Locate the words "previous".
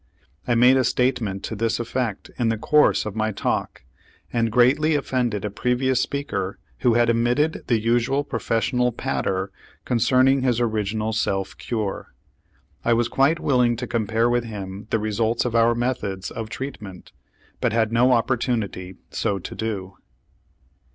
5.51-6.01